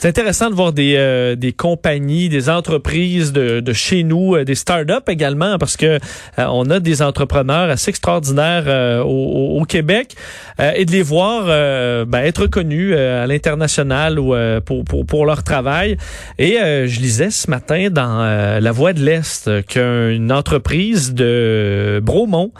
C'est 0.00 0.08
intéressant 0.08 0.48
de 0.48 0.54
voir 0.54 0.72
des, 0.72 0.94
euh, 0.96 1.36
des 1.36 1.52
compagnies, 1.52 2.30
des 2.30 2.48
entreprises 2.48 3.32
de, 3.32 3.60
de 3.60 3.72
chez 3.74 4.02
nous, 4.02 4.34
euh, 4.34 4.46
des 4.46 4.54
start-up 4.54 5.10
également, 5.10 5.58
parce 5.58 5.76
que 5.76 5.84
euh, 5.84 5.98
on 6.38 6.70
a 6.70 6.80
des 6.80 7.02
entrepreneurs 7.02 7.68
assez 7.68 7.90
extraordinaires 7.90 9.04
au, 9.04 9.58
au, 9.60 9.64
Québec 9.66 10.14
et 10.58 10.86
de 10.86 10.90
les 10.90 11.02
voir 11.02 11.44
ben, 12.06 12.20
être 12.20 12.46
connus 12.46 12.94
à 12.94 13.26
l'international 13.26 14.18
ou 14.18 14.34
pour, 14.64 14.84
pour, 14.84 15.04
pour, 15.04 15.26
leur 15.26 15.42
travail. 15.42 15.98
Et 16.38 16.56
je 16.58 17.00
lisais 17.00 17.30
ce 17.30 17.50
matin 17.50 17.88
dans 17.90 18.24
La 18.58 18.72
Voix 18.72 18.92
de 18.92 19.00
l'Est 19.00 19.50
qu'une 19.66 20.32
entreprise 20.32 21.14
de 21.14 22.00
Bromont 22.02 22.52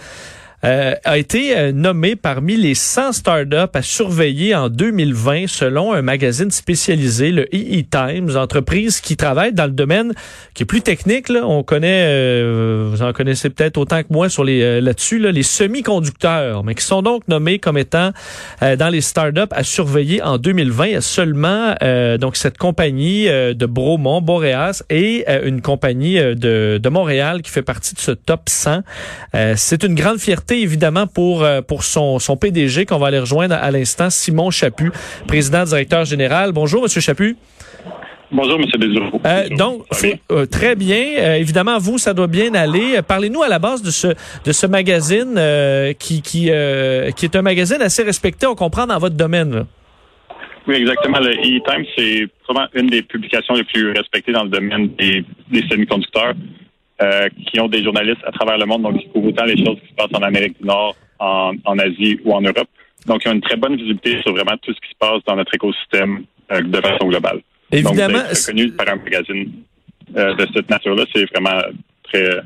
euh, 0.62 0.94
a 1.04 1.16
été 1.16 1.56
euh, 1.56 1.72
nommé 1.72 2.16
parmi 2.16 2.54
les 2.54 2.74
100 2.74 3.12
startups 3.12 3.56
à 3.72 3.80
surveiller 3.80 4.54
en 4.54 4.68
2020 4.68 5.46
selon 5.46 5.94
un 5.94 6.02
magazine 6.02 6.50
spécialisé, 6.50 7.30
le 7.30 7.46
EE 7.54 7.82
Times, 7.90 8.36
entreprise 8.36 9.00
qui 9.00 9.16
travaille 9.16 9.54
dans 9.54 9.64
le 9.64 9.70
domaine 9.70 10.12
qui 10.52 10.64
est 10.64 10.66
plus 10.66 10.82
technique. 10.82 11.30
Là. 11.30 11.46
On 11.46 11.62
connaît, 11.62 12.04
euh, 12.08 12.90
vous 12.90 13.02
en 13.02 13.14
connaissez 13.14 13.48
peut-être 13.48 13.78
autant 13.78 14.02
que 14.02 14.08
moi 14.10 14.28
sur 14.28 14.44
les 14.44 14.80
là-dessus, 14.80 15.18
là, 15.18 15.32
les 15.32 15.42
semi-conducteurs, 15.42 16.62
mais 16.62 16.74
qui 16.74 16.84
sont 16.84 17.00
donc 17.00 17.26
nommés 17.28 17.58
comme 17.58 17.78
étant 17.78 18.10
dans 18.60 18.88
les 18.90 19.00
startups 19.00 19.40
à 19.52 19.62
surveiller 19.62 20.22
en 20.22 20.36
2020. 20.36 20.86
Il 20.86 20.92
y 20.92 20.96
a 20.96 21.00
seulement 21.00 21.74
donc 22.18 22.36
cette 22.36 22.58
compagnie 22.58 23.26
de 23.26 23.66
Bromont, 23.66 24.20
Boreas, 24.20 24.82
et 24.90 25.24
une 25.44 25.62
compagnie 25.62 26.16
de, 26.16 26.78
de 26.78 26.88
Montréal 26.88 27.42
qui 27.42 27.50
fait 27.50 27.62
partie 27.62 27.94
de 27.94 28.00
ce 28.00 28.10
top 28.10 28.48
100. 28.48 28.82
C'est 29.56 29.82
une 29.84 29.94
grande 29.94 30.18
fierté 30.18 30.49
évidemment 30.58 31.06
pour 31.06 31.42
euh, 31.42 31.60
pour 31.62 31.84
son, 31.84 32.18
son 32.18 32.36
PDG 32.36 32.86
qu'on 32.86 32.98
va 32.98 33.08
aller 33.08 33.18
rejoindre 33.18 33.54
à 33.54 33.70
l'instant, 33.70 34.10
Simon 34.10 34.50
Chaput, 34.50 34.92
président 35.26 35.64
directeur 35.64 36.04
général. 36.04 36.52
Bonjour, 36.52 36.82
Monsieur 36.82 37.00
Chaput. 37.00 37.36
Bonjour, 38.32 38.60
M. 38.60 38.66
Desureau. 38.78 39.20
Euh, 39.26 39.48
donc, 39.48 39.82
euh, 40.30 40.46
très 40.46 40.76
bien. 40.76 41.04
Euh, 41.18 41.34
évidemment, 41.34 41.78
vous, 41.78 41.98
ça 41.98 42.14
doit 42.14 42.28
bien 42.28 42.54
aller. 42.54 43.00
Parlez-nous 43.06 43.42
à 43.42 43.48
la 43.48 43.58
base 43.58 43.82
de 43.82 43.90
ce 43.90 44.06
de 44.06 44.52
ce 44.52 44.66
magazine 44.66 45.34
qui 45.98 46.22
qui 46.22 46.50
qui 47.16 47.24
est 47.26 47.36
un 47.36 47.42
magazine 47.42 47.82
assez 47.82 48.02
respecté, 48.02 48.46
on 48.46 48.54
comprend 48.54 48.86
dans 48.86 48.98
votre 48.98 49.16
domaine. 49.16 49.66
Oui, 50.68 50.76
exactement. 50.76 51.18
Le 51.18 51.32
E-Time, 51.32 51.84
c'est 51.96 52.28
vraiment 52.46 52.68
une 52.74 52.86
des 52.86 53.02
publications 53.02 53.54
les 53.54 53.64
plus 53.64 53.90
respectées 53.92 54.32
dans 54.32 54.44
le 54.44 54.50
domaine 54.50 54.90
des, 54.96 55.24
des 55.50 55.62
semi-conducteurs. 55.68 56.34
Euh, 57.02 57.30
qui 57.46 57.58
ont 57.58 57.68
des 57.68 57.82
journalistes 57.82 58.20
à 58.26 58.30
travers 58.30 58.58
le 58.58 58.66
monde, 58.66 58.82
donc 58.82 58.98
qui 58.98 59.08
couvrent 59.08 59.28
autant 59.28 59.46
les 59.46 59.56
choses 59.56 59.78
qui 59.80 59.88
se 59.88 59.94
passent 59.94 60.12
en 60.12 60.22
Amérique 60.22 60.60
du 60.60 60.66
Nord, 60.66 60.94
en, 61.18 61.78
Asie 61.78 62.20
ou 62.24 62.34
en 62.34 62.42
Europe. 62.42 62.68
Donc, 63.06 63.22
ils 63.24 63.28
ont 63.30 63.32
une 63.32 63.40
très 63.40 63.56
bonne 63.56 63.74
visibilité 63.74 64.20
sur 64.20 64.32
vraiment 64.34 64.54
tout 64.60 64.74
ce 64.74 64.80
qui 64.80 64.90
se 64.90 64.98
passe 64.98 65.24
dans 65.26 65.34
notre 65.34 65.54
écosystème 65.54 66.24
euh, 66.52 66.60
de 66.60 66.80
façon 66.82 67.08
globale. 67.08 67.40
Évidemment. 67.72 68.18
Donc, 68.18 68.28
reconnu 68.28 68.70
par 68.72 68.88
un 68.90 68.96
magazine 68.96 69.50
euh, 70.14 70.34
de 70.34 70.46
cette 70.54 70.68
nature-là, 70.68 71.04
c'est 71.14 71.24
vraiment 71.30 71.62
très, 72.02 72.42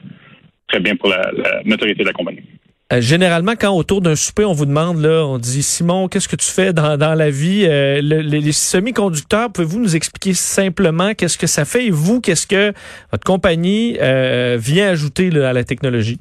très 0.68 0.78
bien 0.78 0.94
pour 0.94 1.08
la, 1.08 1.32
la 1.32 1.62
notoriété 1.64 2.04
de 2.04 2.08
la 2.08 2.12
compagnie. 2.12 2.44
Euh, 2.92 3.00
généralement, 3.00 3.52
quand 3.58 3.74
autour 3.74 4.02
d'un 4.02 4.14
souper, 4.14 4.44
on 4.44 4.52
vous 4.52 4.66
demande, 4.66 5.00
là, 5.00 5.24
on 5.24 5.38
dit, 5.38 5.62
Simon, 5.62 6.06
qu'est-ce 6.08 6.28
que 6.28 6.36
tu 6.36 6.50
fais 6.50 6.74
dans, 6.74 6.98
dans 6.98 7.14
la 7.14 7.30
vie? 7.30 7.64
Euh, 7.66 8.02
les, 8.02 8.52
semi-conducteurs, 8.52 9.50
pouvez-vous 9.50 9.80
nous 9.80 9.96
expliquer 9.96 10.34
simplement 10.34 11.14
qu'est-ce 11.14 11.38
que 11.38 11.46
ça 11.46 11.64
fait? 11.64 11.86
Et 11.86 11.90
vous, 11.90 12.20
qu'est-ce 12.20 12.46
que 12.46 12.72
votre 13.10 13.24
compagnie 13.24 13.96
euh, 14.02 14.58
vient 14.60 14.90
ajouter 14.90 15.30
à 15.42 15.54
la 15.54 15.64
technologie? 15.64 16.18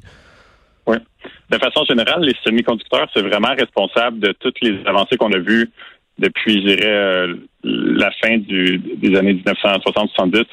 Oui. 0.86 0.96
De 1.50 1.58
façon 1.58 1.84
générale, 1.84 2.22
les 2.22 2.34
semi-conducteurs, 2.42 3.08
c'est 3.14 3.22
vraiment 3.22 3.54
responsable 3.54 4.20
de 4.20 4.32
toutes 4.32 4.60
les 4.62 4.78
avancées 4.86 5.18
qu'on 5.18 5.32
a 5.32 5.38
vues 5.38 5.70
depuis, 6.18 6.62
je 6.62 6.74
dirais, 6.74 7.26
la 7.64 8.10
fin 8.22 8.38
du, 8.38 8.78
des 8.78 9.16
années 9.18 9.34
1960-70, 9.34 10.44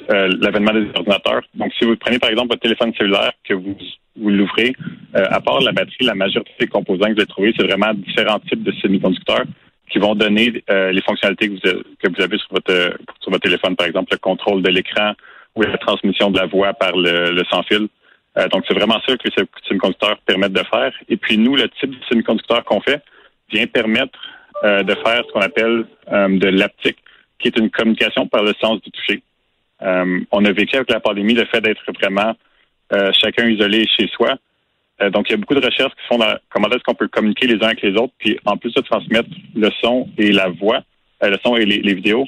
l'avènement 0.42 0.74
des 0.74 0.88
ordinateurs. 0.96 1.42
Donc, 1.54 1.72
si 1.78 1.86
vous 1.86 1.96
prenez, 1.96 2.20
par 2.20 2.32
exemple, 2.32 2.50
votre 2.50 2.62
téléphone 2.62 2.94
cellulaire, 2.98 3.32
que 3.48 3.54
vous 3.54 3.76
vous 4.16 4.30
l'ouvrez, 4.30 4.76
euh, 5.16 5.26
à 5.30 5.40
part 5.40 5.60
la 5.62 5.72
batterie, 5.72 6.06
la 6.06 6.16
majorité 6.16 6.52
des 6.60 6.68
composants 6.68 7.06
que 7.06 7.14
vous 7.14 7.20
allez 7.20 7.26
trouver, 7.26 7.54
c'est 7.58 7.66
vraiment 7.66 7.94
différents 7.94 8.40
types 8.40 8.64
de 8.64 8.72
semi-conducteurs 8.74 9.46
qui 9.90 10.00
vont 10.00 10.16
donner 10.16 10.64
euh, 10.70 10.92
les 10.92 11.02
fonctionnalités 11.02 11.50
que 11.50 11.54
vous, 11.54 11.84
que 12.02 12.10
vous 12.16 12.22
avez 12.22 12.38
sur 12.38 12.48
votre, 12.52 12.98
sur 13.20 13.32
votre 13.32 13.44
téléphone, 13.44 13.76
par 13.76 13.88
exemple 13.88 14.14
le 14.14 14.18
contrôle 14.18 14.62
de 14.62 14.70
l'écran 14.70 15.14
ou 15.56 15.64
la 15.64 15.78
transmission 15.78 16.32
de 16.32 16.40
la 16.40 16.46
voix 16.46 16.74
par 16.74 16.96
le, 16.96 17.42
sans-fil. 17.50 17.88
Euh, 18.38 18.48
donc, 18.48 18.64
c'est 18.68 18.74
vraiment 18.74 19.00
ça 19.06 19.18
que 19.18 19.28
les 19.28 19.46
semi-conducteurs 19.68 20.18
permettent 20.26 20.54
de 20.54 20.64
faire. 20.64 20.94
Et 21.10 21.18
puis, 21.18 21.38
nous, 21.38 21.56
le 21.56 21.68
type 21.70 21.92
de 21.92 22.04
semi-conducteur 22.10 22.64
qu'on 22.64 22.80
fait 22.82 23.04
vient 23.52 23.68
permettre 23.68 24.18
de 24.64 24.94
faire 24.94 25.24
ce 25.28 25.32
qu'on 25.34 25.42
appelle 25.42 25.86
de 26.08 26.48
l'aptique, 26.48 27.00
qui 27.40 27.48
est 27.48 27.58
une 27.58 27.72
communication 27.72 28.28
par 28.28 28.44
le 28.44 28.54
sens 28.62 28.80
du 28.84 28.92
toucher. 28.92 29.24
on 29.82 30.46
a 30.46 30.52
vécu 30.52 30.76
avec 30.76 30.92
la 30.92 31.00
pandémie 31.00 31.34
le 31.34 31.46
fait 31.46 31.62
d'être 31.62 31.82
vraiment 32.00 32.36
euh, 32.94 33.12
chacun 33.14 33.48
isolé 33.48 33.86
chez 33.88 34.08
soi. 34.08 34.36
Euh, 35.02 35.10
donc, 35.10 35.30
il 35.30 35.32
y 35.32 35.36
a 35.36 35.38
beaucoup 35.38 35.56
de 35.56 35.66
recherches 35.66 35.94
qui 35.94 36.08
font 36.10 36.18
dans 36.18 36.36
comment 36.50 36.70
est-ce 36.70 36.84
qu'on 36.84 36.94
peut 36.94 37.08
communiquer 37.08 37.48
les 37.48 37.56
uns 37.56 37.68
avec 37.68 37.82
les 37.82 37.94
autres, 37.94 38.14
puis 38.20 38.38
en 38.46 38.58
plus 38.58 38.74
de 38.74 38.82
transmettre 38.82 39.30
le 39.56 39.70
son 39.82 40.10
et 40.18 40.32
la 40.32 40.50
voix, 40.50 40.82
euh, 41.24 41.30
le 41.30 41.38
son 41.44 41.56
et 41.56 41.66
les, 41.66 41.94
vidéos, 41.94 42.26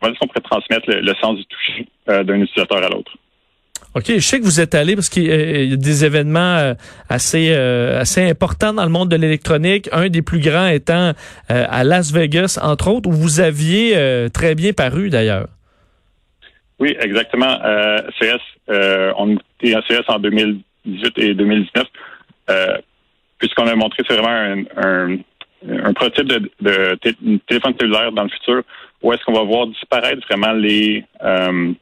comment 0.00 0.12
est-ce 0.12 0.20
qu'on 0.20 0.28
pourrait 0.28 0.40
transmettre 0.40 0.88
le, 0.88 1.14
sens 1.20 1.36
du 1.36 1.44
toucher 1.46 1.86
d'un 2.06 2.40
utilisateur 2.40 2.78
à 2.78 2.88
l'autre? 2.88 3.16
OK, 3.96 4.04
je 4.06 4.18
sais 4.18 4.38
que 4.38 4.44
vous 4.44 4.60
êtes 4.60 4.74
allé 4.74 4.94
parce 4.94 5.08
qu'il 5.08 5.24
y 5.24 5.72
a 5.72 5.76
des 5.76 6.04
événements 6.04 6.74
assez 7.08 7.52
assez 7.52 8.28
importants 8.28 8.72
dans 8.72 8.82
le 8.82 8.90
monde 8.90 9.08
de 9.08 9.16
l'électronique, 9.16 9.88
un 9.92 10.08
des 10.08 10.22
plus 10.22 10.40
grands 10.40 10.66
étant 10.66 11.12
à 11.48 11.84
Las 11.84 12.12
Vegas, 12.12 12.58
entre 12.60 12.88
autres, 12.88 13.08
où 13.08 13.12
vous 13.12 13.40
aviez 13.40 13.96
très 14.32 14.56
bien 14.56 14.72
paru 14.72 15.10
d'ailleurs. 15.10 15.46
Oui, 16.78 16.96
exactement. 17.00 17.58
Euh, 17.64 17.98
CS, 18.20 18.40
euh, 18.70 19.12
on 19.16 19.36
était 19.36 19.74
à 19.74 19.82
CS 19.82 20.04
en 20.08 20.18
2018 20.18 21.18
et 21.18 21.34
2019. 21.34 21.86
Euh, 22.50 22.78
puisqu'on 23.38 23.66
a 23.66 23.74
montré, 23.74 24.02
c'est 24.06 24.16
vraiment 24.16 24.64
un, 24.76 25.16
un, 25.68 25.92
prototype 25.92 26.26
de, 26.26 26.50
de 26.60 27.38
téléphone 27.46 27.74
cellulaire 27.78 28.12
dans 28.12 28.24
le 28.24 28.28
futur 28.28 28.62
où 29.02 29.12
est-ce 29.12 29.22
qu'on 29.24 29.32
va 29.32 29.42
voir 29.42 29.66
disparaître 29.66 30.26
vraiment 30.28 30.52
les, 30.52 31.04
euh, 31.22 31.72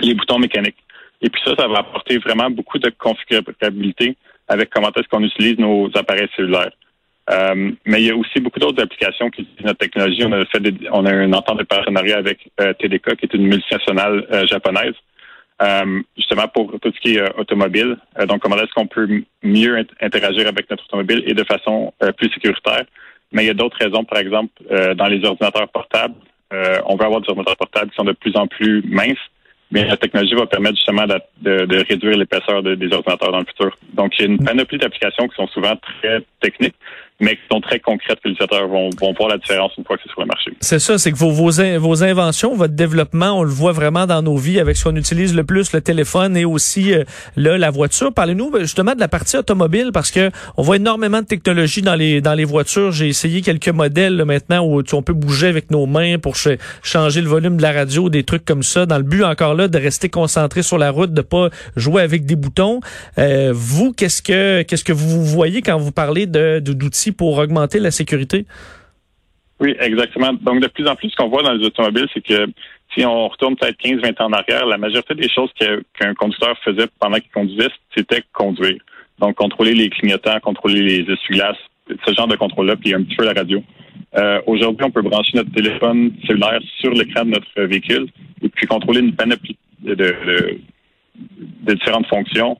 les 0.00 0.14
boutons 0.14 0.38
mécaniques. 0.38 0.82
Et 1.22 1.28
puis 1.28 1.40
ça, 1.44 1.54
ça 1.56 1.68
va 1.68 1.80
apporter 1.80 2.18
vraiment 2.18 2.50
beaucoup 2.50 2.78
de 2.78 2.90
configurabilité 2.98 4.16
avec 4.48 4.70
comment 4.70 4.90
est-ce 4.96 5.08
qu'on 5.08 5.22
utilise 5.22 5.58
nos 5.58 5.90
appareils 5.94 6.28
cellulaires. 6.34 6.72
Euh, 7.30 7.72
mais 7.86 8.02
il 8.02 8.06
y 8.06 8.10
a 8.10 8.16
aussi 8.16 8.40
beaucoup 8.40 8.58
d'autres 8.58 8.82
applications 8.82 9.30
qui 9.30 9.42
utilisent 9.42 9.64
notre 9.64 9.78
technologie. 9.78 10.24
On 10.24 10.32
a 10.32 10.44
fait 10.46 10.62
on 10.90 11.06
a 11.06 11.12
une 11.12 11.34
entente 11.34 11.58
de 11.58 11.64
partenariat 11.64 12.18
avec 12.18 12.50
euh, 12.60 12.72
TDK, 12.74 13.16
qui 13.16 13.26
est 13.26 13.34
une 13.34 13.46
multinationale 13.46 14.26
euh, 14.32 14.46
japonaise, 14.46 14.94
justement 16.16 16.48
pour 16.48 16.72
tout 16.80 16.92
ce 16.94 17.00
qui 17.00 17.16
est 17.16 17.38
automobile. 17.38 17.96
donc, 18.26 18.40
comment 18.40 18.56
est-ce 18.56 18.72
qu'on 18.74 18.86
peut 18.86 19.08
mieux 19.42 19.86
interagir 20.00 20.48
avec 20.48 20.68
notre 20.70 20.84
automobile 20.84 21.22
et 21.26 21.34
de 21.34 21.44
façon 21.44 21.92
plus 22.16 22.30
sécuritaire? 22.30 22.84
Mais 23.32 23.44
il 23.44 23.46
y 23.46 23.50
a 23.50 23.54
d'autres 23.54 23.76
raisons, 23.78 24.04
par 24.04 24.18
exemple, 24.18 24.52
dans 24.96 25.06
les 25.06 25.22
ordinateurs 25.22 25.68
portables. 25.68 26.14
on 26.50 26.96
veut 26.96 27.04
avoir 27.04 27.20
des 27.20 27.28
ordinateurs 27.28 27.58
portables 27.58 27.90
qui 27.90 27.96
sont 27.96 28.04
de 28.04 28.12
plus 28.12 28.34
en 28.36 28.46
plus 28.46 28.82
minces 28.88 29.28
mais 29.70 29.84
la 29.84 29.96
technologie 29.96 30.34
va 30.34 30.46
permettre 30.46 30.76
justement 30.76 31.06
de, 31.06 31.64
de, 31.64 31.84
réduire 31.88 32.16
l'épaisseur 32.16 32.62
des 32.62 32.92
ordinateurs 32.92 33.30
dans 33.30 33.38
le 33.38 33.46
futur. 33.46 33.76
Donc, 33.92 34.18
il 34.18 34.22
y 34.22 34.24
a 34.24 34.32
une 34.32 34.44
panoplie 34.44 34.78
d'applications 34.78 35.28
qui 35.28 35.36
sont 35.36 35.46
souvent 35.48 35.76
très 35.76 36.24
techniques, 36.40 36.74
mais 37.20 37.36
qui 37.36 37.42
sont 37.50 37.60
très 37.60 37.78
concrètes 37.78 38.18
que 38.22 38.28
les 38.28 38.32
utilisateurs 38.32 38.66
vont, 38.66 38.90
vont 38.98 39.12
voir 39.12 39.28
la 39.28 39.38
différence 39.38 39.72
une 39.76 39.84
fois 39.84 39.96
que 39.96 40.02
c'est 40.04 40.10
sur 40.10 40.22
le 40.22 40.26
marché. 40.26 40.52
C'est 40.60 40.78
ça, 40.78 40.98
c'est 40.98 41.12
que 41.12 41.16
vos, 41.16 41.30
vos, 41.30 41.50
vos, 41.78 42.02
inventions, 42.02 42.54
votre 42.54 42.74
développement, 42.74 43.38
on 43.38 43.42
le 43.42 43.50
voit 43.50 43.72
vraiment 43.72 44.06
dans 44.06 44.22
nos 44.22 44.36
vies 44.36 44.58
avec 44.58 44.76
ce 44.76 44.84
qu'on 44.84 44.96
utilise 44.96 45.34
le 45.34 45.44
plus, 45.44 45.72
le 45.72 45.82
téléphone 45.82 46.36
et 46.36 46.44
aussi 46.44 46.94
euh, 46.94 47.04
là, 47.36 47.58
la 47.58 47.70
voiture. 47.70 48.12
Parlez-nous 48.12 48.50
ben, 48.50 48.60
justement 48.60 48.94
de 48.94 49.00
la 49.00 49.08
partie 49.08 49.36
automobile 49.36 49.90
parce 49.92 50.10
que 50.10 50.30
on 50.56 50.62
voit 50.62 50.76
énormément 50.76 51.20
de 51.20 51.26
technologie 51.26 51.82
dans 51.82 51.94
les 51.94 52.20
dans 52.20 52.34
les 52.34 52.44
voitures. 52.44 52.90
J'ai 52.92 53.08
essayé 53.08 53.42
quelques 53.42 53.68
modèles 53.68 54.24
maintenant 54.24 54.64
où 54.64 54.82
on 54.92 55.02
peut 55.02 55.12
bouger 55.12 55.48
avec 55.48 55.70
nos 55.70 55.86
mains 55.86 56.18
pour 56.18 56.36
changer 56.82 57.20
le 57.20 57.28
volume 57.28 57.56
de 57.58 57.62
la 57.62 57.72
radio, 57.72 58.08
des 58.08 58.24
trucs 58.24 58.44
comme 58.44 58.62
ça, 58.62 58.86
dans 58.86 58.96
le 58.96 59.04
but 59.04 59.24
encore 59.24 59.54
là 59.54 59.68
de 59.68 59.78
rester 59.78 60.08
concentré 60.08 60.62
sur 60.62 60.78
la 60.78 60.90
route, 60.90 61.12
de 61.12 61.22
pas 61.22 61.50
jouer 61.76 62.02
avec 62.02 62.24
des 62.24 62.36
boutons. 62.36 62.80
Euh, 63.18 63.52
vous, 63.54 63.92
qu'est-ce 63.92 64.22
que 64.22 64.62
qu'est-ce 64.62 64.84
que 64.84 64.92
vous 64.92 65.24
voyez 65.24 65.60
quand 65.60 65.78
vous 65.78 65.92
parlez 65.92 66.26
de 66.26 66.60
d'outils 66.60 67.09
pour 67.12 67.38
augmenter 67.38 67.78
la 67.78 67.90
sécurité? 67.90 68.46
Oui, 69.60 69.76
exactement. 69.78 70.32
Donc, 70.32 70.60
de 70.60 70.68
plus 70.68 70.86
en 70.86 70.96
plus, 70.96 71.10
ce 71.10 71.16
qu'on 71.16 71.28
voit 71.28 71.42
dans 71.42 71.52
les 71.52 71.64
automobiles, 71.64 72.06
c'est 72.14 72.24
que 72.24 72.46
si 72.94 73.04
on 73.04 73.28
retourne 73.28 73.56
peut-être 73.56 73.78
15-20 73.78 74.22
ans 74.22 74.26
en 74.26 74.32
arrière, 74.32 74.66
la 74.66 74.78
majorité 74.78 75.14
des 75.14 75.28
choses 75.28 75.50
qu'un 75.54 76.14
conducteur 76.14 76.56
faisait 76.64 76.86
pendant 76.98 77.18
qu'il 77.18 77.30
conduisait, 77.30 77.68
c'était 77.94 78.22
conduire. 78.32 78.78
Donc, 79.18 79.36
contrôler 79.36 79.74
les 79.74 79.90
clignotants, 79.90 80.40
contrôler 80.40 80.80
les 80.80 81.12
essuie-glaces, 81.12 81.58
ce 81.88 82.14
genre 82.14 82.26
de 82.26 82.36
contrôle-là, 82.36 82.76
puis 82.76 82.94
un 82.94 83.02
petit 83.02 83.16
peu 83.16 83.24
la 83.24 83.32
radio. 83.32 83.62
Euh, 84.16 84.40
Aujourd'hui, 84.46 84.84
on 84.84 84.90
peut 84.90 85.02
brancher 85.02 85.36
notre 85.36 85.52
téléphone 85.52 86.12
cellulaire 86.26 86.60
sur 86.78 86.92
l'écran 86.92 87.24
de 87.24 87.30
notre 87.30 87.62
véhicule 87.62 88.08
et 88.42 88.48
puis 88.48 88.66
contrôler 88.66 89.00
une 89.00 89.14
panoplie 89.14 89.56
de, 89.82 90.58
différentes 91.62 92.06
fonctions, 92.06 92.56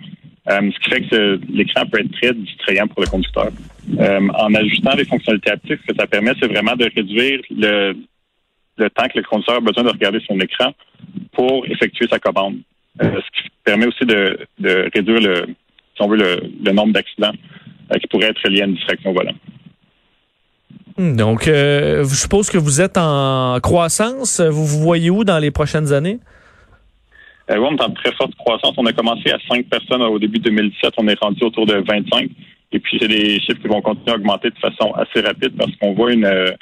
ce 0.51 0.79
qui 0.81 0.91
fait 0.91 1.03
que 1.03 1.41
l'écran 1.53 1.87
peut 1.87 2.01
être 2.01 2.13
très 2.13 2.35
distrayant 2.35 2.87
pour 2.89 3.03
le 3.03 3.07
conducteur. 3.07 3.51
Euh, 3.99 4.29
en 4.35 4.55
ajustant 4.55 4.95
les 4.97 5.05
fonctionnalités 5.05 5.51
haptiques, 5.51 5.81
ce 5.87 5.93
que 5.93 5.99
ça 5.99 6.07
permet, 6.07 6.33
c'est 6.41 6.49
vraiment 6.49 6.77
de 6.77 6.91
réduire 6.95 7.41
le, 7.51 7.95
temps 8.89 9.09
que 9.13 9.19
le 9.19 9.23
conducteur 9.25 9.57
a 9.57 9.61
besoin 9.61 9.85
de 9.85 9.91
regarder 9.91 10.21
son 10.27 10.39
écran 10.41 10.73
pour 11.33 11.67
effectuer 11.67 12.07
sa 12.09 12.19
commande. 12.19 12.57
Euh, 13.03 13.21
ce 13.21 13.43
qui 13.43 13.49
permet 13.65 13.87
aussi 13.87 14.05
de, 14.05 14.39
réduire 14.95 15.21
le, 15.21 15.47
si 15.95 16.03
on 16.03 16.09
veut, 16.09 16.17
le, 16.17 16.73
nombre 16.73 16.93
d'accidents 16.93 17.33
euh, 17.93 17.99
qui 17.99 18.07
pourraient 18.09 18.31
être 18.31 18.49
liés 18.49 18.63
à 18.63 18.67
une 18.67 18.75
distraction 18.75 19.13
volant. 19.13 19.35
Hmm, 20.99 21.17
donc, 21.17 21.47
euh, 21.47 22.05
je 22.05 22.15
suppose 22.15 22.51
que 22.51 22.59
vous 22.59 22.81
êtes 22.81 22.99
en 22.99 23.59
croissance. 23.63 24.41
Vous 24.41 24.67
vous 24.67 24.81
voyez 24.81 25.11
où 25.11 25.25
dans 25.25 25.39
les 25.39 25.51
prochaines 25.51 25.93
années? 25.93 26.19
Euh, 27.51 27.59
on 27.59 27.77
est 27.77 27.83
en 27.83 27.91
très 27.91 28.13
forte 28.13 28.35
croissance. 28.37 28.75
On 28.77 28.87
a 28.87 28.93
commencé 28.93 29.31
à 29.31 29.39
5 29.49 29.67
personnes 29.67 30.03
au 30.03 30.19
début 30.19 30.39
2017. 30.39 30.95
On 30.99 31.09
est 31.09 31.19
rendu 31.21 31.43
autour 31.45 31.67
de 31.67 31.75
25. 31.75 32.31
Et 32.73 32.79
puis, 32.79 32.99
c'est 33.01 33.09
des 33.09 33.41
chiffres 33.41 33.61
qui 33.61 33.69
vont 33.69 33.81
continuer 33.81 34.13
à 34.13 34.15
augmenter 34.15 34.51
de 34.51 34.59
façon 34.59 34.93
assez 34.93 35.21
rapide 35.21 35.57
parce 35.57 35.75
qu'on 35.77 35.93
voit 35.95 36.13
une, 36.13 36.25
euh, 36.25 36.53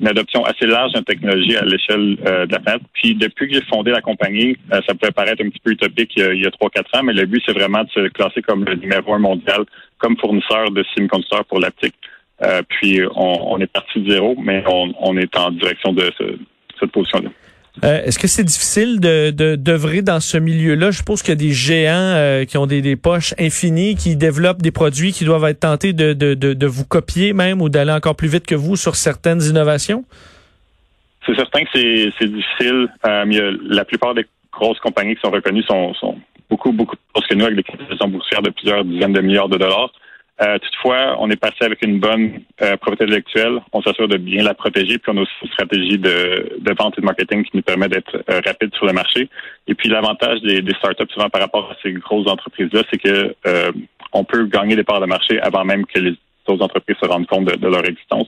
une 0.00 0.08
adoption 0.08 0.44
assez 0.44 0.66
large 0.66 0.92
de 0.92 1.00
technologie 1.00 1.56
à 1.56 1.64
l'échelle 1.64 2.18
euh, 2.26 2.46
de 2.46 2.52
la 2.52 2.58
planète. 2.58 2.82
Puis, 2.94 3.14
depuis 3.14 3.48
que 3.48 3.54
j'ai 3.54 3.62
fondé 3.62 3.92
la 3.92 4.00
compagnie, 4.00 4.56
ça 4.70 4.94
peut 4.94 5.12
paraître 5.12 5.44
un 5.44 5.48
petit 5.48 5.60
peu 5.62 5.70
utopique 5.70 6.12
il 6.16 6.42
y 6.42 6.46
a, 6.46 6.50
3-4 6.50 6.98
ans, 6.98 7.02
mais 7.04 7.12
le 7.12 7.26
but, 7.26 7.40
c'est 7.46 7.52
vraiment 7.52 7.84
de 7.84 7.90
se 7.90 8.08
classer 8.08 8.42
comme 8.42 8.64
le 8.64 8.74
numéro 8.74 9.14
un 9.14 9.20
mondial, 9.20 9.64
comme 9.98 10.16
fournisseur 10.16 10.72
de 10.72 10.84
semi-conducteurs 10.94 11.44
pour 11.44 11.60
l'aptique. 11.60 11.94
Euh, 12.42 12.62
puis, 12.68 13.00
on, 13.14 13.60
est 13.60 13.72
parti 13.72 14.00
de 14.00 14.10
zéro, 14.10 14.34
mais 14.42 14.64
on, 14.66 14.92
on 14.98 15.16
est 15.16 15.36
en 15.36 15.52
direction 15.52 15.92
de 15.92 16.10
ce, 16.18 16.24
cette 16.80 16.90
position-là. 16.90 17.30
Euh, 17.82 18.04
Est-ce 18.04 18.20
que 18.20 18.28
c'est 18.28 18.44
difficile 18.44 19.00
de 19.00 19.56
d'œuvrer 19.56 20.02
dans 20.02 20.20
ce 20.20 20.38
milieu-là? 20.38 20.92
Je 20.92 20.98
suppose 20.98 21.22
qu'il 21.22 21.30
y 21.30 21.32
a 21.32 21.36
des 21.36 21.52
géants 21.52 22.14
euh, 22.14 22.44
qui 22.44 22.56
ont 22.56 22.66
des, 22.66 22.80
des, 22.80 22.94
poches 22.94 23.34
infinies, 23.38 23.96
qui 23.96 24.14
développent 24.14 24.62
des 24.62 24.70
produits 24.70 25.12
qui 25.12 25.24
doivent 25.24 25.44
être 25.46 25.60
tentés 25.60 25.92
de, 25.92 26.12
de, 26.12 26.34
de, 26.34 26.66
vous 26.66 26.84
copier 26.84 27.32
même 27.32 27.60
ou 27.60 27.68
d'aller 27.68 27.90
encore 27.90 28.14
plus 28.14 28.28
vite 28.28 28.46
que 28.46 28.54
vous 28.54 28.76
sur 28.76 28.94
certaines 28.94 29.42
innovations? 29.42 30.04
C'est 31.26 31.34
certain 31.34 31.64
que 31.64 31.70
c'est 31.72 32.28
difficile. 32.28 32.88
Euh, 33.06 33.56
la 33.68 33.84
plupart 33.84 34.14
des 34.14 34.26
grosses 34.52 34.78
compagnies 34.78 35.16
qui 35.16 35.22
sont 35.22 35.32
reconnues 35.32 35.64
sont, 35.64 35.94
sont 35.94 36.16
beaucoup, 36.48 36.70
beaucoup 36.70 36.96
plus 37.12 37.26
que 37.26 37.34
nous 37.34 37.44
avec 37.44 37.56
des 37.56 37.62
capitalisations 37.64 38.08
boursières 38.08 38.42
de 38.42 38.50
plusieurs 38.50 38.84
dizaines 38.84 39.14
de 39.14 39.20
milliards 39.20 39.48
de 39.48 39.58
dollars. 39.58 39.90
Euh, 40.42 40.58
toutefois, 40.58 41.16
on 41.20 41.30
est 41.30 41.36
passé 41.36 41.58
avec 41.60 41.80
une 41.82 42.00
bonne 42.00 42.40
euh, 42.60 42.76
propriété 42.76 43.04
intellectuelle. 43.04 43.60
On 43.72 43.82
s'assure 43.82 44.08
de 44.08 44.16
bien 44.16 44.42
la 44.42 44.54
protéger, 44.54 44.98
puis 44.98 45.12
on 45.14 45.18
a 45.18 45.20
aussi 45.20 45.32
une 45.42 45.48
stratégie 45.48 45.98
de, 45.98 46.58
de 46.58 46.74
vente 46.76 46.94
et 46.98 47.00
de 47.00 47.06
marketing 47.06 47.44
qui 47.44 47.50
nous 47.54 47.62
permet 47.62 47.88
d'être 47.88 48.16
euh, 48.28 48.40
rapide 48.44 48.74
sur 48.74 48.86
le 48.86 48.92
marché. 48.92 49.28
Et 49.68 49.74
puis 49.74 49.88
l'avantage 49.88 50.40
des, 50.40 50.60
des 50.60 50.74
startups 50.74 51.12
souvent 51.12 51.30
par 51.30 51.40
rapport 51.40 51.70
à 51.70 51.76
ces 51.82 51.92
grosses 51.92 52.28
entreprises-là, 52.28 52.82
c'est 52.90 52.98
que 52.98 53.34
euh, 53.46 53.70
on 54.12 54.24
peut 54.24 54.46
gagner 54.46 54.74
des 54.74 54.84
parts 54.84 55.00
de 55.00 55.06
marché 55.06 55.40
avant 55.40 55.64
même 55.64 55.86
que 55.86 56.00
les 56.00 56.16
autres 56.46 56.64
entreprises 56.64 56.96
se 57.00 57.08
rendent 57.08 57.26
compte 57.26 57.44
de, 57.44 57.68
leur 57.68 57.86
existence. 57.86 58.26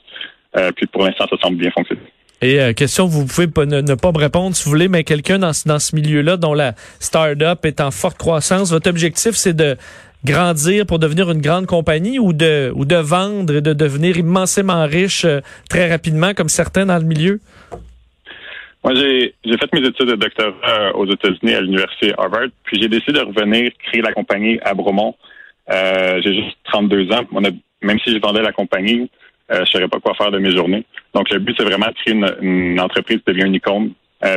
Euh, 0.57 0.71
puis 0.77 0.87
pour 0.87 1.05
l'instant, 1.05 1.27
ça 1.29 1.37
semble 1.43 1.57
bien 1.57 1.71
fonctionner. 1.71 2.03
Et 2.43 2.61
euh, 2.61 2.75
question, 2.75 3.07
vous 3.07 3.25
pouvez 3.25 3.47
ne, 3.67 3.81
ne, 3.81 3.95
pas 3.95 4.13
me 4.13 4.19
répondre 4.19 4.55
si 4.55 4.65
vous 4.65 4.71
voulez, 4.71 4.89
mais 4.89 5.05
quelqu'un 5.05 5.39
dans, 5.39 5.53
dans 5.65 5.79
ce 5.79 5.97
milieu-là 5.97 6.37
dont 6.37 6.53
la 6.53 6.75
start-up 7.01 7.65
est 7.65 7.81
en 7.81 7.91
forte 7.91 8.19
croissance, 8.19 8.73
votre 8.73 8.91
objectif, 8.91 9.33
c'est 9.33 9.55
de 9.55 9.77
grandir 10.25 10.87
pour 10.87 10.99
devenir 10.99 11.31
une 11.31 11.41
grande 11.41 11.67
compagnie 11.67 12.19
ou 12.19 12.33
de, 12.33 12.73
ou 12.75 12.85
de 12.85 12.97
vendre 12.97 13.57
et 13.57 13.61
de 13.61 13.73
devenir 13.73 14.19
immensément 14.19 14.85
riche 14.87 15.25
euh, 15.25 15.41
très 15.69 15.89
rapidement, 15.89 16.35
comme 16.35 16.49
certains 16.49 16.87
dans 16.87 16.99
le 16.99 17.05
milieu? 17.05 17.41
Moi, 18.85 18.95
j'ai 18.95 19.33
fait 19.45 19.73
mes 19.73 19.87
études 19.87 20.09
de 20.09 20.15
doctorat 20.15 20.53
euh, 20.69 20.93
aux 20.93 21.07
États-Unis 21.07 21.55
à 21.55 21.61
l'Université 21.61 22.13
Harvard, 22.17 22.49
puis 22.65 22.81
j'ai 22.81 22.89
décidé 22.89 23.13
de 23.15 23.25
revenir 23.25 23.71
créer 23.85 24.03
la 24.03 24.13
compagnie 24.13 24.59
à 24.63 24.75
Bromont. 24.75 25.15
Euh, 25.71 26.21
j'ai 26.23 26.35
juste 26.35 26.57
32 26.73 27.13
ans. 27.13 27.27
Même 27.83 27.99
si 28.01 28.13
je 28.13 28.19
vendais 28.19 28.43
la 28.43 28.53
compagnie, 28.53 29.11
je 29.51 29.61
ne 29.61 29.65
savais 29.67 29.89
pas 29.89 30.01
quoi 30.01 30.15
faire 30.15 30.31
de 30.31 30.39
mes 30.39 30.51
journées. 30.51 30.85
Donc, 31.15 31.31
le 31.31 31.39
but, 31.39 31.55
c'est 31.57 31.65
vraiment 31.65 31.87
de 31.87 31.95
créer 31.95 32.15
une, 32.15 32.81
entreprise 32.81 33.19
qui 33.19 33.33
devient 33.33 33.47
une 33.47 33.55
icône, 33.55 33.91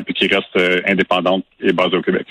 puis 0.05 0.13
qui 0.13 0.27
reste 0.27 0.85
indépendante 0.87 1.45
et 1.61 1.71
basée 1.71 1.95
au 1.95 2.01
Québec. 2.01 2.27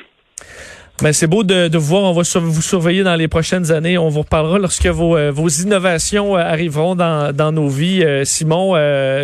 Ben, 1.00 1.12
c'est 1.12 1.28
beau 1.28 1.44
de, 1.44 1.68
de, 1.68 1.78
vous 1.78 1.86
voir. 1.86 2.02
On 2.02 2.12
va 2.12 2.22
vous 2.40 2.62
surveiller 2.62 3.04
dans 3.04 3.14
les 3.14 3.28
prochaines 3.28 3.70
années. 3.70 3.96
On 3.98 4.08
vous 4.08 4.22
reparlera 4.22 4.58
lorsque 4.58 4.86
vos, 4.86 5.16
euh, 5.16 5.30
vos 5.30 5.48
innovations 5.48 6.36
euh, 6.36 6.40
arriveront 6.40 6.96
dans, 6.96 7.32
dans 7.32 7.52
nos 7.52 7.68
vies. 7.68 8.02
Euh, 8.02 8.24
Simon 8.24 8.74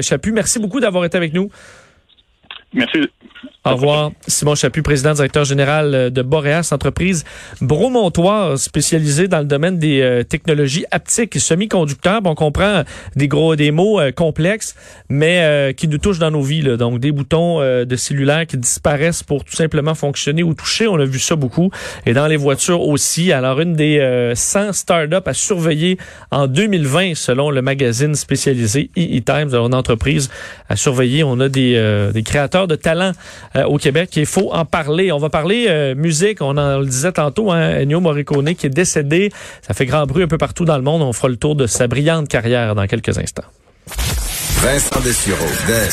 Chaput, 0.00 0.30
merci 0.30 0.60
beaucoup 0.60 0.78
d'avoir 0.78 1.04
été 1.04 1.16
avec 1.16 1.32
nous. 1.32 1.50
Merci. 2.72 3.00
Au 3.66 3.76
revoir. 3.76 4.10
Simon 4.26 4.54
Chaput, 4.54 4.82
président 4.82 5.14
directeur 5.14 5.44
général 5.44 6.10
de 6.10 6.22
Boreas, 6.22 6.68
entreprise 6.72 7.24
bromontoise 7.62 8.60
spécialisée 8.60 9.26
dans 9.26 9.38
le 9.38 9.46
domaine 9.46 9.78
des 9.78 10.02
euh, 10.02 10.22
technologies 10.22 10.84
haptiques 10.90 11.34
et 11.36 11.38
semi-conducteurs. 11.38 12.20
Bon, 12.20 12.30
on 12.30 12.34
comprend 12.34 12.82
des 13.16 13.28
gros 13.28 13.56
des 13.56 13.70
mots 13.70 14.00
euh, 14.00 14.12
complexes, 14.12 14.74
mais 15.08 15.40
euh, 15.42 15.72
qui 15.72 15.88
nous 15.88 15.98
touchent 15.98 16.18
dans 16.18 16.30
nos 16.30 16.42
vies. 16.42 16.60
Là. 16.60 16.76
Donc, 16.76 17.00
des 17.00 17.12
boutons 17.12 17.60
de 17.60 17.96
cellulaire 17.96 18.46
qui 18.46 18.56
disparaissent 18.56 19.22
pour 19.22 19.44
tout 19.44 19.54
simplement 19.54 19.94
fonctionner 19.94 20.42
ou 20.42 20.54
toucher. 20.54 20.86
On 20.86 20.96
a 20.96 21.04
vu 21.04 21.18
ça 21.18 21.36
beaucoup. 21.36 21.70
Et 22.06 22.12
dans 22.12 22.26
les 22.26 22.36
voitures 22.36 22.82
aussi. 22.82 23.32
Alors, 23.32 23.60
une 23.60 23.74
des 23.74 24.32
100 24.34 24.72
startups 24.72 25.14
à 25.24 25.32
surveiller 25.34 25.98
en 26.30 26.46
2020, 26.46 27.14
selon 27.14 27.50
le 27.50 27.62
magazine 27.62 28.14
spécialisé 28.14 28.90
EE 28.96 29.20
Times, 29.20 29.48
alors 29.52 29.66
une 29.66 29.74
entreprise 29.74 30.30
à 30.68 30.76
surveiller. 30.76 31.24
On 31.24 31.40
a 31.40 31.48
des, 31.48 32.10
des 32.12 32.22
créateurs 32.22 32.66
de 32.66 32.74
talents 32.74 33.12
euh, 33.56 33.64
au 33.64 33.78
Québec. 33.78 34.10
Il 34.16 34.26
faut 34.26 34.52
en 34.52 34.64
parler. 34.64 35.12
On 35.12 35.18
va 35.18 35.30
parler 35.30 35.66
euh, 35.68 35.94
musique. 35.94 36.40
On 36.40 36.56
en 36.56 36.78
le 36.78 36.86
disait 36.86 37.12
tantôt, 37.12 37.52
hein, 37.52 37.80
Ennio 37.80 38.00
Morricone 38.00 38.54
qui 38.54 38.66
est 38.66 38.70
décédé. 38.70 39.30
Ça 39.62 39.74
fait 39.74 39.86
grand 39.86 40.06
bruit 40.06 40.24
un 40.24 40.28
peu 40.28 40.38
partout 40.38 40.64
dans 40.64 40.76
le 40.76 40.82
monde. 40.82 41.02
On 41.02 41.12
fera 41.12 41.28
le 41.28 41.36
tour 41.36 41.54
de 41.54 41.66
sa 41.66 41.86
brillante 41.86 42.28
carrière 42.28 42.74
dans 42.74 42.86
quelques 42.86 43.18
instants. 43.18 43.44
Vincent 44.64 45.00
Dessureau, 45.00 45.44
Des. 45.66 45.90